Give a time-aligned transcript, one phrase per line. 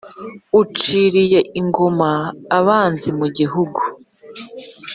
[0.61, 2.11] uciriye ingoma
[2.57, 3.81] abanzi mu gihugu.